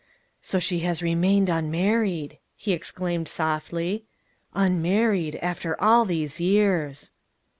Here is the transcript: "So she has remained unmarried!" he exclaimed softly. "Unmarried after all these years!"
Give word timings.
"So 0.41 0.57
she 0.57 0.79
has 0.79 1.03
remained 1.03 1.47
unmarried!" 1.47 2.39
he 2.55 2.73
exclaimed 2.73 3.27
softly. 3.27 4.05
"Unmarried 4.55 5.35
after 5.43 5.79
all 5.79 6.05
these 6.05 6.39
years!" 6.41 7.11